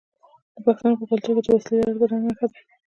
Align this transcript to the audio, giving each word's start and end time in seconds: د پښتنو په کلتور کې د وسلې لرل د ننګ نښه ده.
د 0.55 0.57
پښتنو 0.65 0.99
په 0.99 1.05
کلتور 1.11 1.35
کې 1.37 1.41
د 1.43 1.47
وسلې 1.55 1.77
لرل 1.81 1.97
د 2.01 2.03
ننګ 2.11 2.23
نښه 2.29 2.45
ده. 2.51 2.59